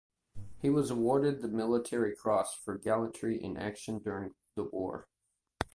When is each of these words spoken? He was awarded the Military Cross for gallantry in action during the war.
He 0.57 0.71
was 0.71 0.89
awarded 0.89 1.43
the 1.43 1.47
Military 1.47 2.15
Cross 2.15 2.55
for 2.55 2.75
gallantry 2.75 3.37
in 3.39 3.55
action 3.55 3.99
during 3.99 4.33
the 4.55 4.63
war. 4.63 5.07